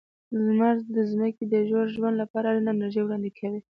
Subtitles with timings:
[0.43, 3.59] لمر د ځمکې د ژور ژوند لپاره اړینه انرژي وړاندې کوي.